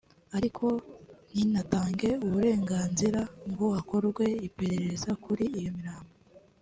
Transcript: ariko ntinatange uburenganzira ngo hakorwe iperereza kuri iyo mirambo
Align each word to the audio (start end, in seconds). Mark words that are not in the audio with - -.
ariko 0.37 0.65
ntinatange 1.31 2.09
uburenganzira 2.25 3.21
ngo 3.49 3.65
hakorwe 3.75 4.25
iperereza 4.47 5.09
kuri 5.23 5.45
iyo 5.59 5.71
mirambo 5.77 6.13